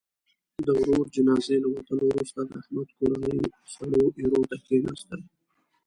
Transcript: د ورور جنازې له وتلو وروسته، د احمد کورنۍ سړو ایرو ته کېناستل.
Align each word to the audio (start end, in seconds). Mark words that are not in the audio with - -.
د 0.65 0.67
ورور 0.79 1.05
جنازې 1.15 1.55
له 1.63 1.67
وتلو 1.73 2.03
وروسته، 2.09 2.39
د 2.45 2.51
احمد 2.61 2.87
کورنۍ 2.97 3.37
سړو 3.73 4.03
ایرو 4.19 4.41
ته 4.49 4.55
کېناستل. 4.65 5.21